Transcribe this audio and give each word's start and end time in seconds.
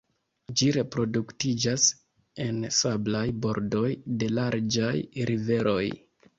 Ĝi 0.61 0.69
reproduktiĝas 0.77 1.85
en 2.47 2.65
sablaj 2.79 3.23
bordoj 3.47 3.87
de 4.25 4.33
larĝaj 4.41 4.99
riveroj. 5.33 5.81